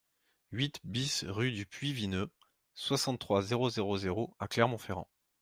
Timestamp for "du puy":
1.51-1.93